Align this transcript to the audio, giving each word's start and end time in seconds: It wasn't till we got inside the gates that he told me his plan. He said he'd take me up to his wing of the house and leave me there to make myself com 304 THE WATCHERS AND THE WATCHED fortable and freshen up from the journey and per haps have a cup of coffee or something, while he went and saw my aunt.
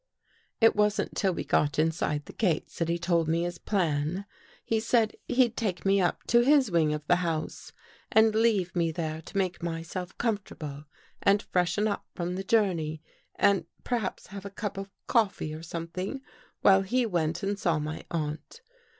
It 0.59 0.75
wasn't 0.75 1.15
till 1.15 1.31
we 1.35 1.43
got 1.43 1.77
inside 1.77 2.25
the 2.25 2.33
gates 2.33 2.79
that 2.79 2.89
he 2.89 2.97
told 2.97 3.27
me 3.27 3.43
his 3.43 3.59
plan. 3.59 4.25
He 4.65 4.79
said 4.79 5.15
he'd 5.27 5.55
take 5.55 5.85
me 5.85 6.01
up 6.01 6.23
to 6.25 6.39
his 6.39 6.71
wing 6.71 6.91
of 6.91 7.05
the 7.05 7.17
house 7.17 7.71
and 8.11 8.33
leave 8.33 8.75
me 8.75 8.91
there 8.91 9.21
to 9.21 9.37
make 9.37 9.61
myself 9.61 10.17
com 10.17 10.37
304 10.37 10.57
THE 10.67 10.75
WATCHERS 10.75 10.87
AND 11.21 11.39
THE 11.41 11.43
WATCHED 11.43 11.51
fortable 11.53 11.53
and 11.53 11.53
freshen 11.53 11.87
up 11.87 12.07
from 12.15 12.33
the 12.33 12.43
journey 12.43 13.03
and 13.35 13.65
per 13.83 13.97
haps 13.99 14.27
have 14.33 14.43
a 14.45 14.49
cup 14.49 14.79
of 14.79 14.89
coffee 15.05 15.53
or 15.53 15.61
something, 15.61 16.21
while 16.61 16.81
he 16.81 17.05
went 17.05 17.43
and 17.43 17.59
saw 17.59 17.77
my 17.77 18.03
aunt. 18.09 18.61